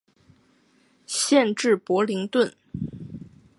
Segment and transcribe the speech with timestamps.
[1.05, 2.51] 县治伯灵顿。